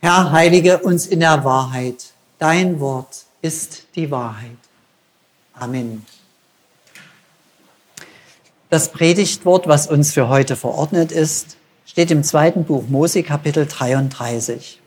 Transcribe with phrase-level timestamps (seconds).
[0.00, 2.12] Herr, heilige uns in der Wahrheit.
[2.38, 4.58] Dein Wort ist die Wahrheit.
[5.54, 6.04] Amen.
[8.68, 11.56] Das Predigtwort, was uns für heute verordnet ist,
[11.86, 14.80] steht im zweiten Buch Mose Kapitel 33.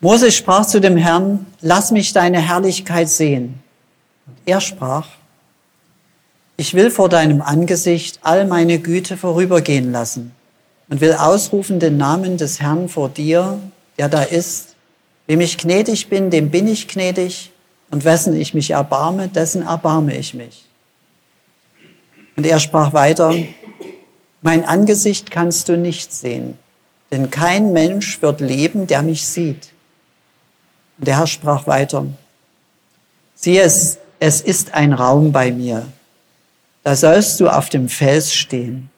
[0.00, 3.62] Mose sprach zu dem Herrn, lass mich deine Herrlichkeit sehen.
[4.26, 5.06] Und er sprach,
[6.56, 10.34] ich will vor deinem Angesicht all meine Güte vorübergehen lassen
[10.90, 13.58] und will ausrufen den Namen des Herrn vor dir,
[13.96, 14.74] der da ist.
[15.26, 17.50] Wem ich gnädig bin, dem bin ich gnädig,
[17.90, 20.64] und wessen ich mich erbarme, dessen erbarme ich mich.
[22.36, 23.34] Und er sprach weiter,
[24.42, 26.56] mein Angesicht kannst du nicht sehen,
[27.10, 29.70] denn kein Mensch wird leben, der mich sieht.
[30.98, 32.06] Und der Herr sprach weiter,
[33.34, 35.86] siehe es, es ist ein Raum bei mir,
[36.82, 38.89] da sollst du auf dem Fels stehen.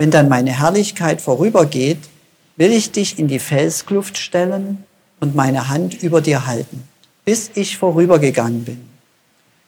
[0.00, 1.98] Wenn dann meine Herrlichkeit vorübergeht,
[2.56, 4.82] will ich dich in die Felskluft stellen
[5.20, 6.88] und meine Hand über dir halten,
[7.26, 8.88] bis ich vorübergegangen bin.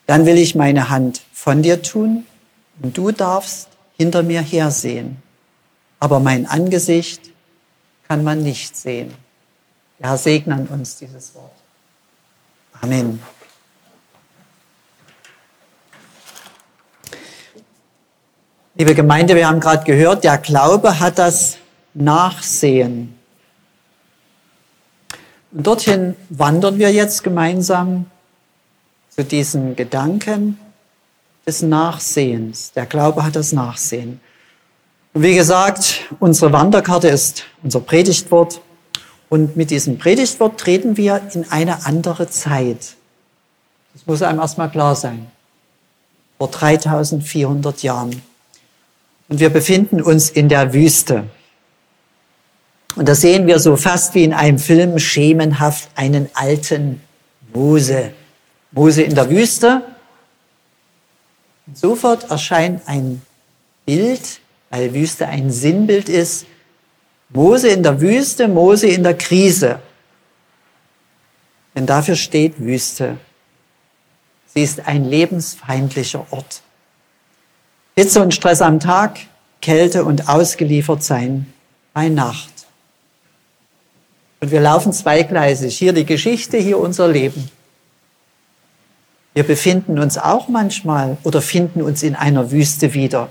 [0.07, 2.25] Dann will ich meine Hand von dir tun
[2.81, 5.19] und du darfst hinter mir hersehen.
[6.01, 7.21] Aber mein Angesicht
[8.09, 9.13] kann man nicht sehen.
[9.99, 11.53] Der Herr segne uns dieses Wort.
[12.81, 13.21] Amen.
[18.75, 21.59] Liebe Gemeinde, wir haben gerade gehört, der Glaube hat das
[21.93, 23.15] Nachsehen.
[25.51, 28.07] Und dorthin wandern wir jetzt gemeinsam
[29.11, 30.59] zu diesen Gedanken
[31.47, 32.73] des Nachsehens.
[32.73, 34.23] Der Glaube hat das Nachsehen.
[35.13, 38.63] Und wie gesagt, unsere Wanderkarte ist unser Predigtwort.
[39.29, 42.95] Und mit diesem Predigtwort treten wir in eine andere Zeit.
[43.93, 45.27] Das muss einem erstmal klar sein.
[46.39, 48.23] Vor 3400 Jahren.
[49.33, 51.25] Und wir befinden uns in der Wüste.
[52.97, 57.01] Und da sehen wir so fast wie in einem Film schemenhaft einen alten
[57.55, 58.13] Mose.
[58.73, 59.85] Mose in der Wüste.
[61.67, 63.23] Und sofort erscheint ein
[63.87, 66.45] Bild, weil Wüste ein Sinnbild ist,
[67.31, 69.81] Mose in der Wüste, Mose in der Krise.
[71.75, 73.17] Denn dafür steht Wüste.
[74.53, 76.61] Sie ist ein lebensfeindlicher Ort.
[77.95, 79.19] Hitze und Stress am Tag,
[79.61, 81.53] Kälte und ausgeliefert sein
[81.93, 82.51] bei Nacht.
[84.41, 85.77] Und wir laufen zweigleisig.
[85.77, 87.51] Hier die Geschichte, hier unser Leben.
[89.35, 93.31] Wir befinden uns auch manchmal oder finden uns in einer Wüste wieder.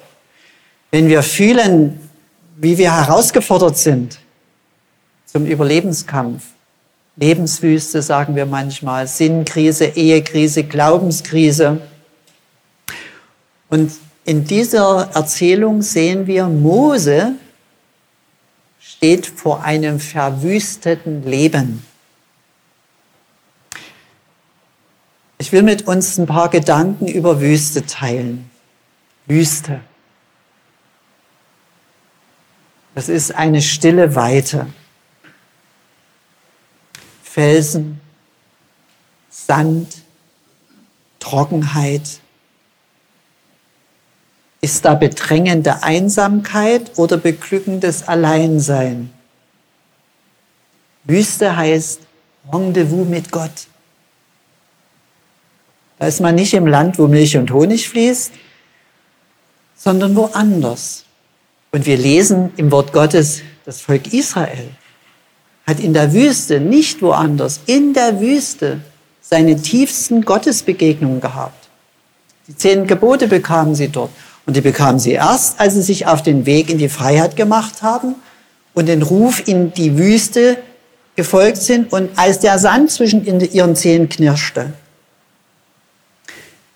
[0.90, 2.10] Wenn wir fühlen,
[2.56, 4.20] wie wir herausgefordert sind
[5.26, 6.44] zum Überlebenskampf.
[7.16, 11.82] Lebenswüste, sagen wir manchmal, Sinnkrise, Ehekrise, Glaubenskrise.
[13.70, 13.92] Und
[14.26, 17.34] in dieser Erzählung sehen wir, Mose
[18.80, 21.86] steht vor einem verwüsteten Leben.
[25.38, 28.50] Ich will mit uns ein paar Gedanken über Wüste teilen.
[29.26, 29.82] Wüste.
[32.94, 34.68] Das ist eine stille Weite.
[37.24, 38.00] Felsen,
[39.30, 40.04] Sand,
[41.20, 42.20] Trockenheit.
[44.62, 49.12] Ist da bedrängende Einsamkeit oder beglückendes Alleinsein?
[51.04, 52.02] Wüste heißt
[52.54, 53.68] Rendezvous mit Gott.
[55.98, 58.32] Da ist man nicht im Land, wo Milch und Honig fließt,
[59.76, 61.06] sondern woanders.
[61.72, 64.70] Und wir lesen im Wort Gottes, das Volk Israel
[65.66, 68.82] hat in der Wüste, nicht woanders, in der Wüste
[69.22, 71.70] seine tiefsten Gottesbegegnungen gehabt.
[72.48, 74.12] Die zehn Gebote bekamen sie dort.
[74.46, 77.84] Und die bekamen sie erst, als sie sich auf den Weg in die Freiheit gemacht
[77.84, 78.16] haben
[78.74, 80.58] und den Ruf in die Wüste
[81.16, 84.74] gefolgt sind und als der Sand zwischen ihren Zehen knirschte.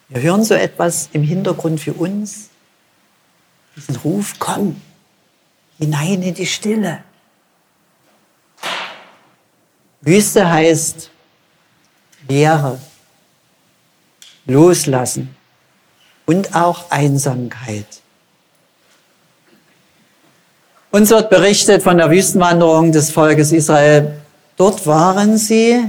[0.09, 2.49] Wir hören so etwas im Hintergrund für uns,
[3.75, 4.79] diesen Ruf, komm,
[5.79, 6.99] hinein in die Stille.
[10.01, 11.09] Wüste heißt
[12.27, 12.79] Leere,
[14.45, 15.35] loslassen
[16.25, 17.85] und auch Einsamkeit.
[20.91, 24.13] Uns wird berichtet von der Wüstenwanderung des Volkes Israel.
[24.55, 25.83] Dort waren sie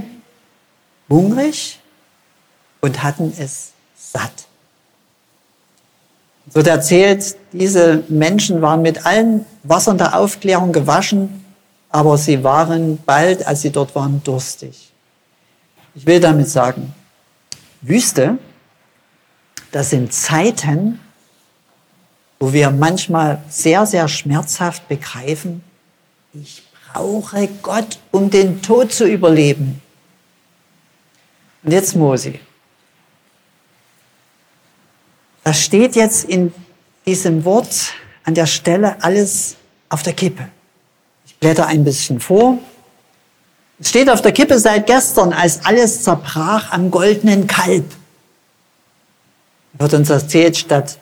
[1.07, 1.79] hungrig
[2.81, 4.47] und hatten es satt.
[6.53, 11.45] So erzählt, diese Menschen waren mit allen Wassern der Aufklärung gewaschen,
[11.89, 14.91] aber sie waren bald, als sie dort waren, durstig.
[15.95, 16.93] Ich will damit sagen,
[17.81, 18.37] Wüste,
[19.71, 20.99] das sind Zeiten,
[22.39, 25.63] wo wir manchmal sehr, sehr schmerzhaft begreifen,
[26.33, 29.81] ich brauche Gott, um den Tod zu überleben.
[31.63, 32.35] Und jetzt Mose.
[35.43, 36.53] Da steht jetzt in
[37.05, 37.93] diesem Wort
[38.23, 39.55] an der Stelle alles
[39.89, 40.47] auf der Kippe.
[41.25, 42.57] Ich blätter ein bisschen vor.
[43.79, 47.85] Es steht auf der Kippe seit gestern, als alles zerbrach am goldenen Kalb.
[49.79, 50.97] Wird uns erzählt, statt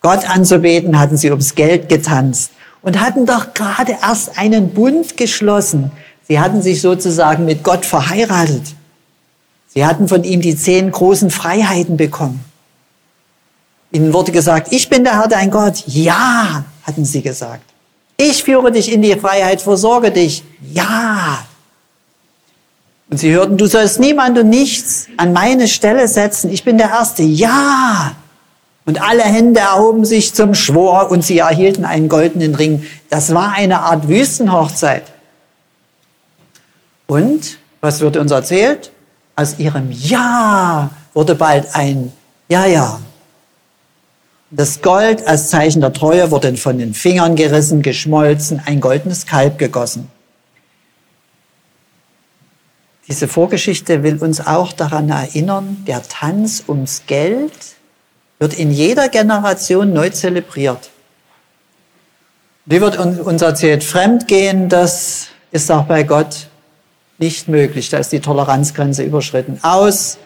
[0.00, 2.52] Gott anzubeten, hatten sie ums Geld getanzt
[2.82, 5.90] und hatten doch gerade erst einen Bund geschlossen.
[6.28, 8.74] Sie hatten sich sozusagen mit Gott verheiratet.
[9.68, 12.44] Sie hatten von ihm die zehn großen Freiheiten bekommen.
[13.92, 15.84] Ihnen wurde gesagt, ich bin der Herr dein Gott.
[15.86, 17.64] Ja, hatten sie gesagt.
[18.16, 20.42] Ich führe dich in die Freiheit, versorge dich.
[20.72, 21.44] Ja.
[23.08, 26.50] Und sie hörten, du sollst niemand und nichts an meine Stelle setzen.
[26.50, 27.22] Ich bin der Erste.
[27.22, 28.16] Ja.
[28.84, 32.84] Und alle Hände erhoben sich zum Schwur und sie erhielten einen goldenen Ring.
[33.10, 35.04] Das war eine Art Wüstenhochzeit.
[37.06, 38.90] Und was wird uns erzählt?
[39.36, 42.12] Aus ihrem Ja wurde bald ein
[42.48, 43.00] Ja, ja.
[44.50, 49.58] Das Gold als Zeichen der Treue wurde von den Fingern gerissen, geschmolzen, ein goldenes Kalb
[49.58, 50.08] gegossen.
[53.08, 57.52] Diese Vorgeschichte will uns auch daran erinnern, der Tanz ums Geld
[58.38, 60.90] wird in jeder Generation neu zelebriert.
[62.64, 66.48] Wie wird uns erzählt, Fremdgehen, das ist auch bei Gott
[67.18, 67.88] nicht möglich.
[67.88, 69.60] Da ist die Toleranzgrenze überschritten.
[69.62, 70.18] Aus,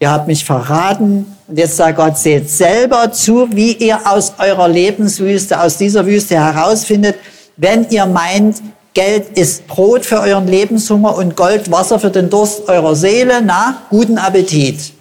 [0.00, 1.26] ihr habt mich verraten.
[1.46, 6.36] Und jetzt sagt Gott, seht selber zu, wie ihr aus eurer Lebenswüste, aus dieser Wüste
[6.36, 7.16] herausfindet,
[7.56, 8.62] wenn ihr meint,
[8.98, 13.40] Geld ist Brot für euren Lebenshunger und Gold Wasser für den Durst eurer Seele.
[13.40, 14.92] Na, guten Appetit.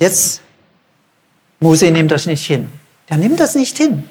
[0.00, 0.40] Jetzt,
[1.60, 2.72] Mose nimmt das nicht hin.
[3.10, 4.08] Der nimmt das nicht hin.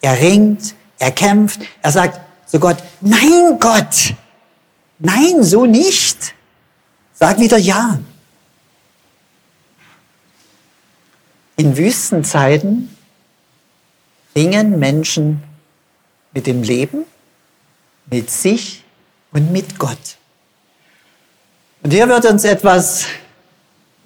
[0.00, 4.14] Er ringt, er kämpft, er sagt zu Gott, nein Gott,
[4.98, 6.34] nein, so nicht.
[7.12, 7.98] Sag wieder ja.
[11.56, 12.96] In Wüstenzeiten
[14.34, 15.42] ringen Menschen
[16.36, 17.04] mit dem Leben,
[18.08, 18.84] mit sich
[19.32, 20.16] und mit Gott.
[21.82, 23.06] Und hier wird uns etwas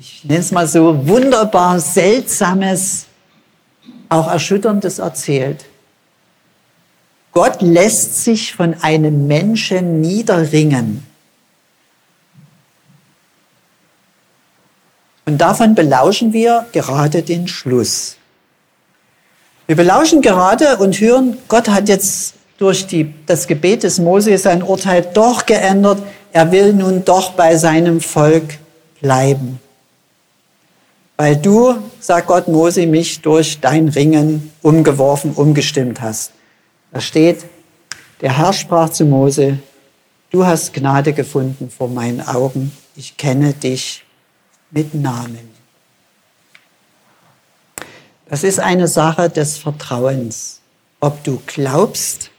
[0.00, 3.05] ich nenne es mal so, wunderbar Seltsames,
[4.09, 5.67] auch Erschütterndes erzählt.
[7.32, 11.06] Gott lässt sich von einem Menschen niederringen.
[15.27, 18.17] Und davon belauschen wir gerade den Schluss.
[19.70, 24.64] Wir belauschen gerade und hören, Gott hat jetzt durch die, das Gebet des Mose sein
[24.64, 26.02] Urteil doch geändert.
[26.32, 28.58] Er will nun doch bei seinem Volk
[29.00, 29.61] bleiben
[31.20, 36.32] weil du, sagt Gott Mose, mich durch dein Ringen umgeworfen, umgestimmt hast.
[36.93, 37.44] Da steht,
[38.22, 39.58] der Herr sprach zu Mose,
[40.31, 44.02] du hast Gnade gefunden vor meinen Augen, ich kenne dich
[44.70, 45.50] mit Namen.
[48.31, 50.61] Das ist eine Sache des Vertrauens,
[51.00, 52.31] ob du glaubst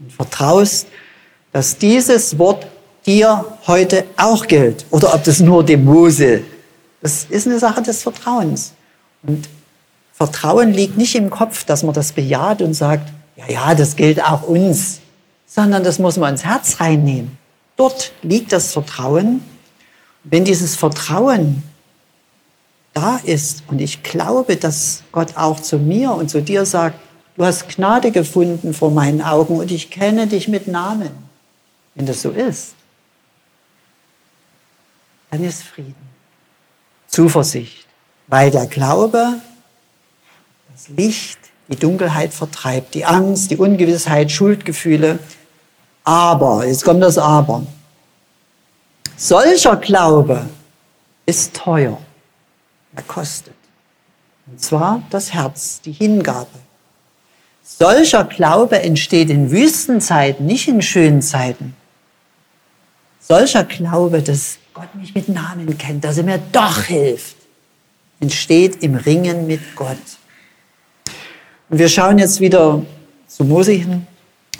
[0.00, 0.88] und vertraust,
[1.52, 2.66] dass dieses Wort
[3.06, 6.42] dir heute auch gilt oder ob das nur dem Mose
[7.04, 8.72] das ist eine Sache des Vertrauens.
[9.22, 9.46] Und
[10.14, 14.24] Vertrauen liegt nicht im Kopf, dass man das bejaht und sagt, ja, ja, das gilt
[14.24, 15.00] auch uns,
[15.46, 17.36] sondern das muss man ins Herz reinnehmen.
[17.76, 19.44] Dort liegt das Vertrauen.
[20.22, 21.62] Wenn dieses Vertrauen
[22.94, 26.98] da ist und ich glaube, dass Gott auch zu mir und zu dir sagt,
[27.36, 31.10] du hast Gnade gefunden vor meinen Augen und ich kenne dich mit Namen.
[31.94, 32.74] Wenn das so ist,
[35.30, 35.94] dann ist Frieden.
[37.08, 37.86] Zuversicht,
[38.28, 39.40] weil der Glaube
[40.72, 45.18] das Licht, die Dunkelheit vertreibt, die Angst, die Ungewissheit, Schuldgefühle.
[46.02, 47.64] Aber, jetzt kommt das Aber.
[49.16, 50.48] Solcher Glaube
[51.26, 51.98] ist teuer.
[52.96, 53.54] Er kostet.
[54.46, 56.48] Und zwar das Herz, die Hingabe.
[57.62, 61.74] Solcher Glaube entsteht in Wüstenzeiten, nicht in schönen Zeiten.
[63.20, 67.36] Solcher Glaube, das Gott mich mit Namen kennt, dass er mir doch hilft,
[68.20, 69.96] entsteht im Ringen mit Gott.
[71.70, 72.82] Und wir schauen jetzt wieder
[73.26, 74.06] zu Mose hin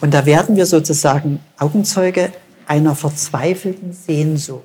[0.00, 2.32] und da werden wir sozusagen Augenzeuge
[2.66, 4.64] einer verzweifelten Sehnsucht.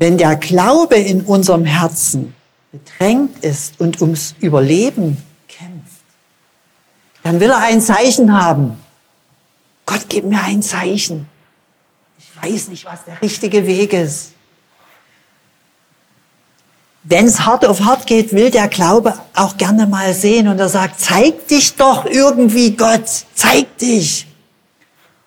[0.00, 2.34] Wenn der Glaube in unserem Herzen
[2.72, 5.16] bedrängt ist und ums Überleben
[5.46, 6.02] kämpft,
[7.22, 8.76] dann will er ein Zeichen haben.
[9.86, 11.28] Gott, gib mir ein Zeichen
[12.42, 14.32] weiß nicht, was der richtige Weg ist.
[17.02, 20.68] wenn es hart auf hart geht, will der Glaube auch gerne mal sehen und er
[20.68, 24.26] sagt, zeig dich doch irgendwie, Gott, zeig dich.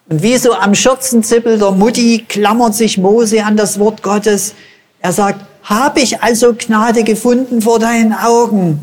[0.09, 4.53] Und wie so am Schürzenzippel der Mutti klammert sich Mose an das Wort Gottes.
[4.99, 8.79] Er sagt, habe ich also Gnade gefunden vor deinen Augen,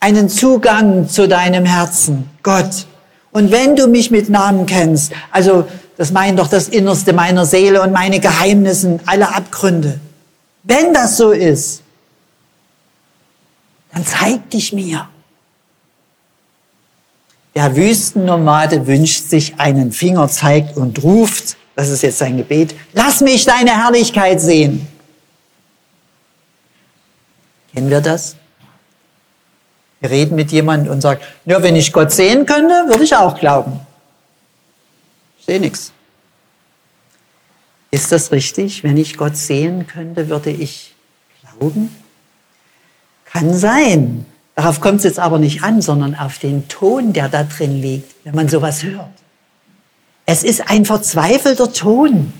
[0.00, 2.86] einen Zugang zu deinem Herzen, Gott.
[3.30, 5.64] Und wenn du mich mit Namen kennst, also
[5.96, 10.00] das meint doch das Innerste meiner Seele und meine Geheimnissen, alle Abgründe.
[10.64, 11.82] Wenn das so ist,
[13.92, 15.08] dann zeig dich mir.
[17.54, 23.44] Der Wüstennomade wünscht sich einen Fingerzeig und ruft, das ist jetzt sein Gebet, lass mich
[23.44, 24.86] deine Herrlichkeit sehen.
[27.72, 28.36] Kennen wir das?
[30.00, 33.38] Wir reden mit jemandem und sagen, ja, wenn ich Gott sehen könnte, würde ich auch
[33.38, 33.80] glauben.
[35.38, 35.92] Ich sehe nichts.
[37.90, 38.82] Ist das richtig?
[38.82, 40.94] Wenn ich Gott sehen könnte, würde ich
[41.40, 41.94] glauben?
[43.24, 44.26] Kann sein.
[44.54, 48.14] Darauf kommt es jetzt aber nicht an, sondern auf den Ton, der da drin liegt,
[48.24, 49.10] wenn man sowas hört.
[50.26, 52.32] Es ist ein verzweifelter Ton.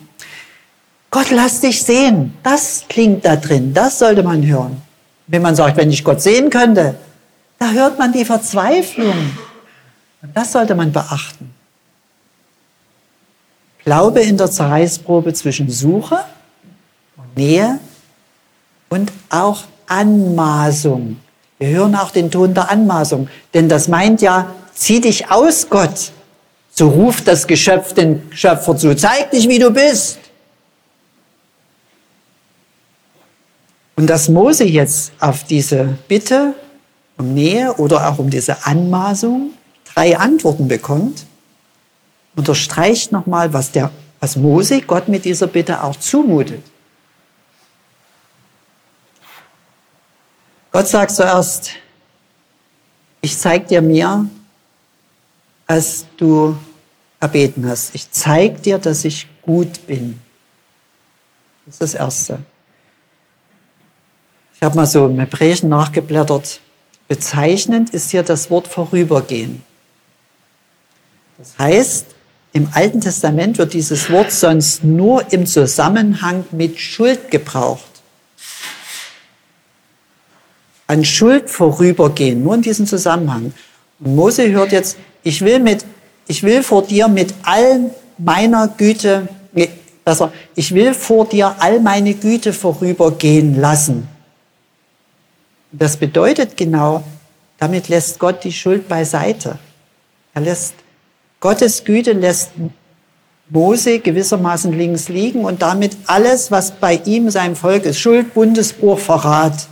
[1.10, 2.34] Gott, lass dich sehen.
[2.42, 3.74] Das klingt da drin.
[3.74, 4.80] Das sollte man hören.
[5.26, 6.96] Wenn man sagt, wenn ich Gott sehen könnte,
[7.58, 9.30] da hört man die Verzweiflung.
[10.22, 11.52] Und das sollte man beachten.
[13.84, 16.18] Glaube in der Zerreißprobe zwischen Suche
[17.16, 17.78] und Nähe
[18.88, 21.18] und auch Anmaßung.
[21.64, 26.12] Wir hören auch den Ton der Anmaßung, denn das meint ja, zieh dich aus, Gott.
[26.74, 30.18] So ruft das Geschöpf den Schöpfer zu, zeig dich, wie du bist.
[33.96, 36.52] Und dass Mose jetzt auf diese Bitte
[37.16, 39.52] um Nähe oder auch um diese Anmaßung
[39.94, 41.24] drei Antworten bekommt,
[42.36, 43.70] unterstreicht nochmal, was,
[44.20, 46.62] was Mose Gott mit dieser Bitte auch zumutet.
[50.74, 51.70] Gott sagt zuerst,
[53.20, 54.26] ich zeig dir mehr,
[55.68, 56.56] als du
[57.20, 57.94] erbeten hast.
[57.94, 60.20] Ich zeig dir, dass ich gut bin.
[61.64, 62.38] Das ist das Erste.
[64.56, 66.58] Ich habe mal so im Hebräischen nachgeblättert.
[67.06, 69.62] Bezeichnend ist hier das Wort vorübergehen.
[71.38, 72.06] Das heißt,
[72.52, 77.93] im Alten Testament wird dieses Wort sonst nur im Zusammenhang mit Schuld gebraucht
[80.86, 83.52] an Schuld vorübergehen, nur in diesem Zusammenhang.
[84.00, 85.84] Und Mose hört jetzt, ich will mit,
[86.26, 89.70] ich will vor dir mit all meiner Güte, nee,
[90.04, 94.08] besser, ich will vor dir all meine Güte vorübergehen lassen.
[95.72, 97.02] Das bedeutet genau,
[97.58, 99.58] damit lässt Gott die Schuld beiseite.
[100.34, 100.74] Er lässt,
[101.40, 102.50] Gottes Güte lässt
[103.48, 108.98] Mose gewissermaßen links liegen und damit alles, was bei ihm, seinem Volk ist, Schuld, Bundesbruch,
[108.98, 109.68] Verrat,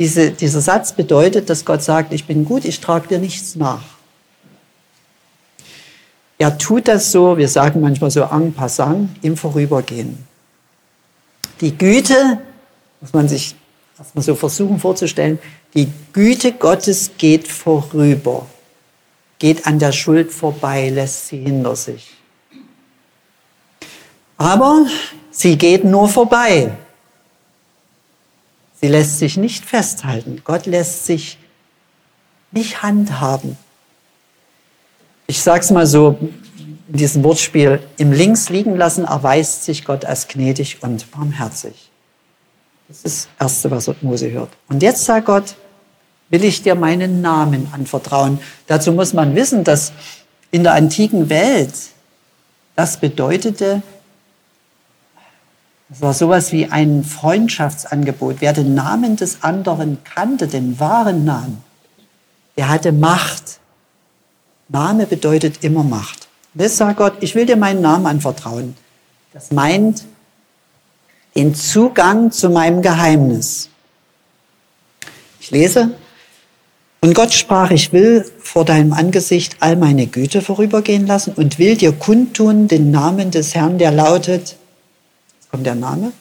[0.00, 3.82] diese, dieser Satz bedeutet, dass Gott sagt, ich bin gut, ich trage dir nichts nach.
[6.38, 10.26] Er tut das so, wir sagen manchmal so en passant, im Vorübergehen.
[11.60, 12.38] Die Güte,
[13.02, 13.54] muss man sich
[13.98, 15.38] erstmal so versuchen vorzustellen,
[15.74, 18.46] die Güte Gottes geht vorüber,
[19.38, 22.10] geht an der Schuld vorbei, lässt sie hinter sich.
[24.38, 24.86] Aber
[25.30, 26.72] sie geht nur vorbei.
[28.80, 30.40] Sie lässt sich nicht festhalten.
[30.44, 31.38] Gott lässt sich
[32.50, 33.56] nicht handhaben.
[35.26, 40.04] Ich sage es mal so in diesem Wortspiel, im Links liegen lassen erweist sich Gott
[40.04, 41.90] als gnädig und barmherzig.
[42.88, 44.50] Das ist das Erste, was Mose hört.
[44.68, 45.54] Und jetzt sagt Gott,
[46.30, 48.40] will ich dir meinen Namen anvertrauen.
[48.66, 49.92] Dazu muss man wissen, dass
[50.50, 51.74] in der antiken Welt
[52.74, 53.82] das bedeutete,
[55.90, 58.36] das war sowas wie ein Freundschaftsangebot.
[58.38, 61.62] Wer den Namen des anderen kannte, den wahren Namen,
[62.56, 63.58] der hatte Macht.
[64.68, 66.28] Name bedeutet immer Macht.
[66.54, 68.76] Das sagt Gott, ich will dir meinen Namen anvertrauen.
[69.32, 70.04] Das meint
[71.34, 73.68] den Zugang zu meinem Geheimnis.
[75.40, 75.92] Ich lese,
[77.02, 81.76] und Gott sprach, ich will vor deinem Angesicht all meine Güte vorübergehen lassen und will
[81.76, 84.56] dir kundtun den Namen des Herrn, der lautet,
[85.50, 86.12] kommt der Name.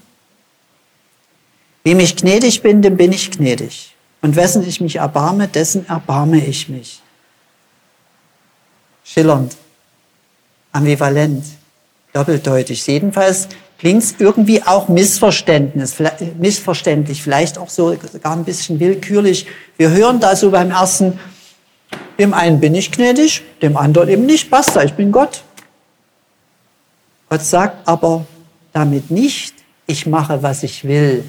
[1.83, 3.95] Wem ich gnädig bin, dem bin ich gnädig.
[4.21, 7.01] Und wessen ich mich erbarme, dessen erbarme ich mich.
[9.03, 9.55] Schillernd,
[10.71, 11.45] ambivalent,
[12.13, 12.86] doppeldeutig.
[12.86, 13.48] Jedenfalls
[13.79, 15.95] klingt es irgendwie auch Missverständnis,
[16.38, 19.48] missverständlich, vielleicht auch so gar ein bisschen willkürlich.
[19.77, 21.17] Wir hören da so beim ersten,
[22.19, 25.43] dem einen bin ich gnädig, dem anderen eben nicht, basta, ich bin Gott.
[27.29, 28.25] Gott sagt aber,
[28.79, 29.53] damit nicht,
[29.88, 31.24] ich mache, was ich will.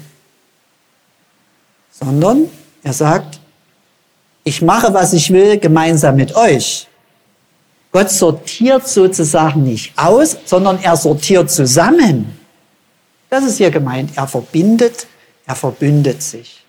[1.91, 2.49] sondern
[2.81, 3.39] er sagt,
[4.43, 6.87] ich mache, was ich will, gemeinsam mit euch.
[7.91, 12.39] Gott sortiert sozusagen nicht aus, sondern er sortiert zusammen.
[13.29, 14.11] Das ist hier gemeint.
[14.15, 15.07] Er verbindet,
[15.45, 16.63] er verbündet sich.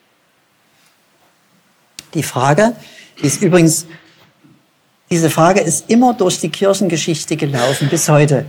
[2.12, 2.75] Die Frage,
[3.23, 3.87] ist übrigens,
[5.09, 8.45] diese Frage ist immer durch die Kirchengeschichte gelaufen, bis heute.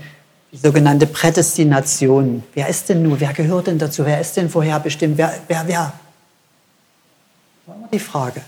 [0.54, 2.44] Die sogenannte Prädestination.
[2.54, 3.20] Wer ist denn nur?
[3.20, 4.06] Wer gehört denn dazu?
[4.06, 5.18] Wer ist denn vorherbestimmt?
[5.18, 5.94] Wer, wer, wer?
[7.66, 8.42] Das war die Frage.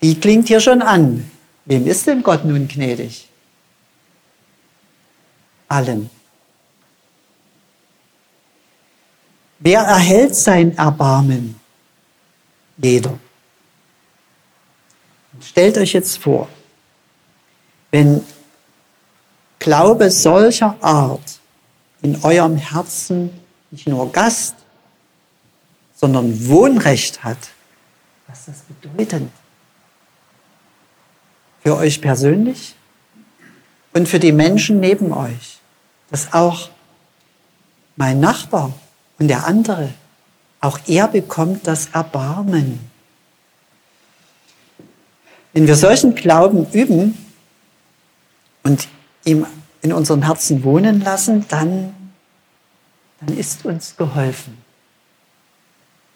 [0.00, 1.28] Die klingt hier schon an.
[1.64, 3.28] Wem ist denn Gott nun gnädig?
[5.68, 6.08] Allen.
[9.58, 11.58] Wer erhält sein Erbarmen?
[12.76, 13.18] Jeder.
[15.40, 16.48] Stellt euch jetzt vor,
[17.90, 18.24] wenn
[19.62, 21.38] Glaube solcher Art
[22.02, 23.30] in eurem Herzen
[23.70, 24.56] nicht nur Gast,
[25.94, 27.38] sondern Wohnrecht hat,
[28.26, 29.30] was das bedeutet
[31.62, 32.74] für euch persönlich
[33.92, 35.60] und für die Menschen neben euch,
[36.10, 36.68] dass auch
[37.94, 38.74] mein Nachbar
[39.20, 39.94] und der andere,
[40.60, 42.80] auch er bekommt das Erbarmen.
[45.52, 47.16] Wenn wir solchen Glauben üben
[48.64, 48.88] und
[49.24, 49.46] ihm
[49.82, 51.94] in unseren Herzen wohnen lassen, dann,
[53.20, 54.58] dann ist uns geholfen.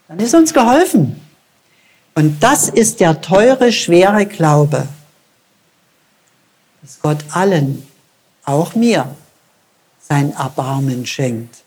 [0.09, 1.21] Dann ist uns geholfen.
[2.15, 4.89] Und das ist der teure, schwere Glaube,
[6.81, 7.87] dass Gott allen,
[8.45, 9.15] auch mir,
[10.01, 11.63] sein Erbarmen schenkt.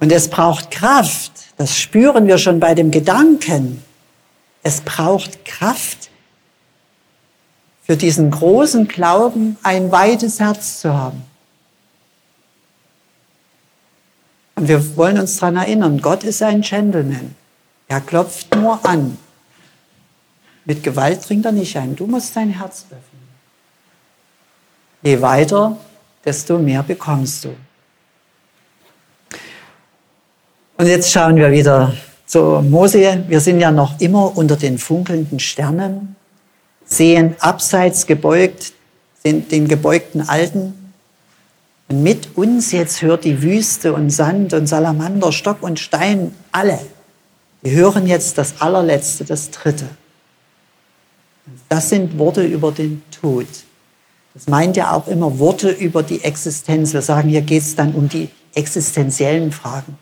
[0.00, 3.82] Und es braucht Kraft, das spüren wir schon bei dem Gedanken.
[4.62, 6.10] Es braucht Kraft,
[7.86, 11.22] für diesen großen Glauben ein weites Herz zu haben.
[14.56, 17.36] Und wir wollen uns daran erinnern, Gott ist ein Gentleman.
[17.86, 19.16] Er klopft nur an.
[20.64, 21.94] Mit Gewalt dringt er nicht ein.
[21.94, 23.22] Du musst dein Herz öffnen.
[25.02, 25.76] Je weiter,
[26.24, 27.54] desto mehr bekommst du.
[30.78, 31.94] Und jetzt schauen wir wieder
[32.26, 33.22] zu Mose.
[33.28, 36.15] Wir sind ja noch immer unter den funkelnden Sternen,
[36.86, 38.72] sehen abseits gebeugt
[39.24, 40.92] den, den gebeugten Alten.
[41.88, 46.78] Und mit uns jetzt hört die Wüste und Sand und Salamander, Stock und Stein alle.
[47.62, 49.88] Die hören jetzt das allerletzte, das dritte.
[51.68, 53.46] Das sind Worte über den Tod.
[54.34, 56.92] Das meint ja auch immer Worte über die Existenz.
[56.92, 59.96] Wir sagen, hier geht es dann um die existenziellen Fragen.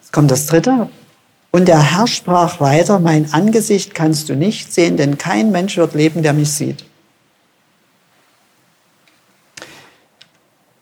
[0.00, 0.88] Jetzt kommt das dritte.
[1.56, 5.94] Und der Herr sprach weiter, mein Angesicht kannst du nicht sehen, denn kein Mensch wird
[5.94, 6.84] leben, der mich sieht.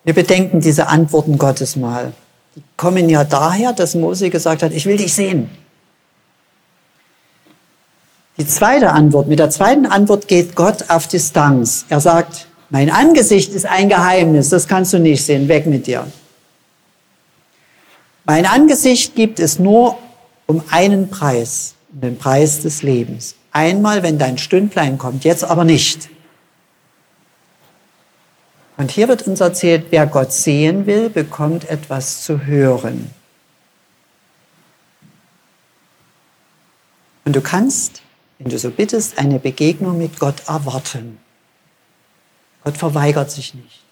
[0.03, 2.13] Wir bedenken diese Antworten Gottes mal.
[2.57, 5.49] Die kommen ja daher, dass Mose gesagt hat, ich will dich sehen.
[8.37, 11.87] Die zweite Antwort, mit der zweiten Antwort geht Gott auf Distanz.
[11.89, 16.09] Er sagt, mein Angesicht ist ein Geheimnis, das kannst du nicht sehen, weg mit dir.
[18.25, 19.99] Mein Angesicht gibt es nur
[20.47, 23.35] um einen Preis, um den Preis des Lebens.
[23.53, 26.09] Einmal, wenn dein Stündlein kommt, jetzt aber nicht.
[28.77, 33.11] Und hier wird uns erzählt, wer Gott sehen will, bekommt etwas zu hören.
[37.25, 38.03] Und du kannst,
[38.39, 41.19] wenn du so bittest, eine Begegnung mit Gott erwarten.
[42.65, 43.83] Gott verweigert sich nicht.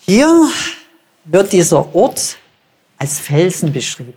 [0.00, 0.50] Hier
[1.24, 2.36] wird dieser Ort
[2.98, 4.14] als Felsen beschrieben.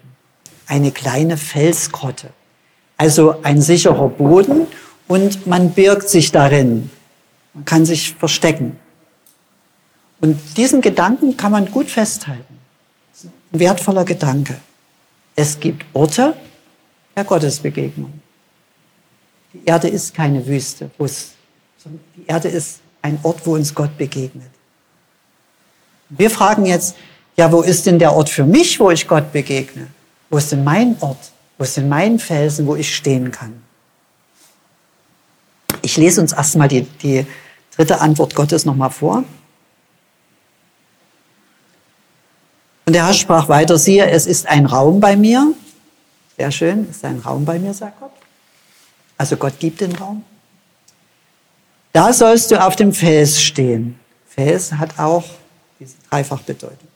[0.67, 2.29] Eine kleine Felsgrotte.
[2.97, 4.67] Also ein sicherer Boden
[5.07, 6.89] und man birgt sich darin.
[7.53, 8.77] Man kann sich verstecken.
[10.19, 12.57] Und diesen Gedanken kann man gut festhalten.
[13.51, 14.57] Ein wertvoller Gedanke.
[15.35, 16.35] Es gibt Orte
[17.15, 18.21] der Gottesbegegnung.
[19.53, 20.89] Die Erde ist keine Wüste,
[22.15, 24.49] die Erde ist ein Ort, wo uns Gott begegnet.
[26.09, 26.95] Wir fragen jetzt,
[27.37, 29.87] ja, wo ist denn der Ort für mich, wo ich Gott begegne?
[30.29, 31.31] Wo ist denn mein Ort?
[31.57, 33.61] Wo ist denn mein Felsen, wo ich stehen kann?
[35.83, 37.25] Ich lese uns erstmal die, die
[37.75, 39.23] dritte Antwort Gottes nochmal vor.
[42.85, 45.53] Und der Herr sprach weiter, siehe, es ist ein Raum bei mir.
[46.37, 48.11] Sehr schön, es ist ein Raum bei mir, sagt Gott.
[49.17, 50.23] Also Gott gibt den Raum.
[51.93, 53.99] Da sollst du auf dem Fels stehen.
[54.27, 55.23] Fels hat auch
[55.79, 56.87] diese Dreifachbedeutung.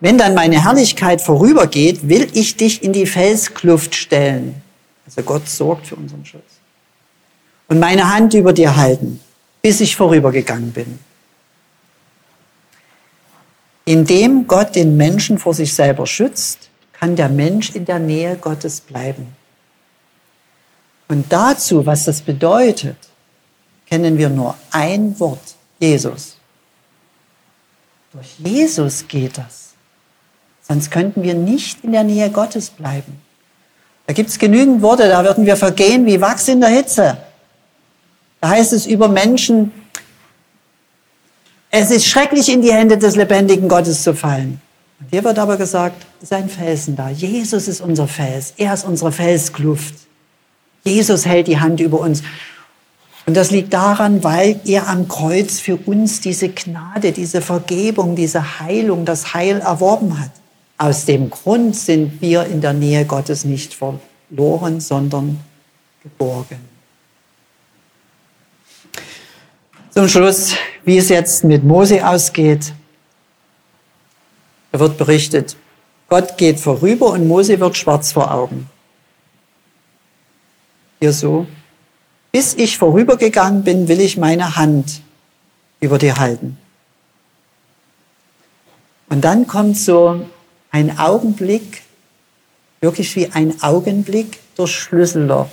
[0.00, 4.62] Wenn dann meine Herrlichkeit vorübergeht, will ich dich in die Felskluft stellen.
[5.06, 6.42] Also Gott sorgt für unseren Schutz.
[7.68, 9.20] Und meine Hand über dir halten,
[9.62, 10.98] bis ich vorübergegangen bin.
[13.84, 18.80] Indem Gott den Menschen vor sich selber schützt, kann der Mensch in der Nähe Gottes
[18.80, 19.28] bleiben.
[21.08, 22.96] Und dazu, was das bedeutet,
[23.86, 26.36] kennen wir nur ein Wort, Jesus.
[28.12, 29.69] Durch Jesus geht das.
[30.70, 33.20] Sonst könnten wir nicht in der Nähe Gottes bleiben.
[34.06, 37.16] Da gibt es genügend Worte, da würden wir vergehen wie Wachs in der Hitze.
[38.40, 39.72] Da heißt es über Menschen,
[41.72, 44.60] es ist schrecklich, in die Hände des lebendigen Gottes zu fallen.
[45.00, 47.10] Und hier wird aber gesagt, sein Felsen da.
[47.10, 48.54] Jesus ist unser Fels.
[48.56, 49.96] Er ist unsere Felskluft.
[50.84, 52.22] Jesus hält die Hand über uns.
[53.26, 58.60] Und das liegt daran, weil er am Kreuz für uns diese Gnade, diese Vergebung, diese
[58.60, 60.30] Heilung, das Heil erworben hat.
[60.80, 65.38] Aus dem Grund sind wir in der Nähe Gottes nicht verloren, sondern
[66.02, 66.58] geborgen.
[69.90, 70.54] Zum Schluss,
[70.86, 72.72] wie es jetzt mit Mose ausgeht.
[74.72, 75.54] Da wird berichtet,
[76.08, 78.66] Gott geht vorüber und Mose wird schwarz vor Augen.
[80.98, 81.46] Hier so,
[82.32, 85.02] bis ich vorübergegangen bin, will ich meine Hand
[85.80, 86.56] über dir halten.
[89.10, 90.24] Und dann kommt so
[90.70, 91.82] ein Augenblick,
[92.80, 95.48] wirklich wie ein Augenblick durch Schlüsselloch.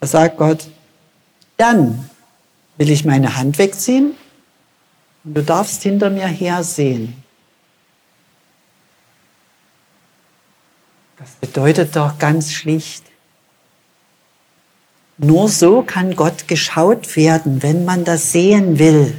[0.00, 0.68] Da sagt Gott,
[1.56, 2.10] dann
[2.76, 4.14] will ich meine Hand wegziehen
[5.24, 7.22] und du darfst hinter mir her sehen.
[11.16, 13.04] Das bedeutet doch ganz schlicht,
[15.16, 19.16] nur so kann Gott geschaut werden, wenn man das sehen will,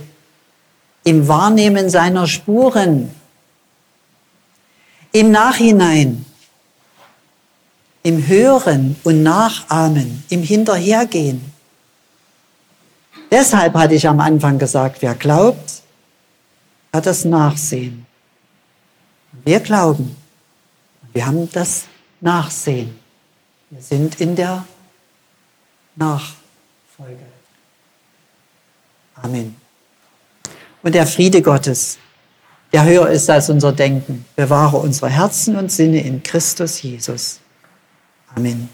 [1.04, 3.10] im Wahrnehmen seiner Spuren,
[5.15, 6.25] im Nachhinein,
[8.04, 11.54] im Hören und Nachahmen, im Hinterhergehen.
[13.32, 15.84] Deshalb hatte ich am Anfang gesagt, wer glaubt,
[16.91, 18.06] hat das Nachsehen.
[19.45, 20.17] Wir glauben.
[21.13, 21.86] Wir haben das
[22.19, 22.99] Nachsehen.
[23.69, 24.65] Wir sind in der
[25.95, 27.25] Nachfolge.
[29.15, 29.56] Amen.
[30.84, 31.99] Und der Friede Gottes,
[32.73, 37.39] der höher ist als unser Denken, bewahre unsere Herzen und Sinne in Christus Jesus.
[38.36, 38.69] Amen.